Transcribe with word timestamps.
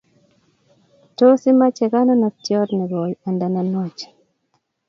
tos 1.17 1.41
imache 1.51 1.85
konunotyot 1.91 2.69
nekoi 2.77 3.13
nda 3.33 3.47
nenwach? 3.53 4.01